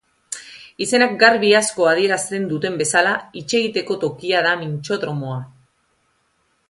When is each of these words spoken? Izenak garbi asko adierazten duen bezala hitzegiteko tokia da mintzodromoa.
Izenak 0.85 1.11
garbi 1.23 1.51
asko 1.59 1.85
adierazten 1.91 2.47
duen 2.53 2.79
bezala 2.79 3.11
hitzegiteko 3.43 3.99
tokia 4.05 4.41
da 4.47 4.55
mintzodromoa. 4.63 5.41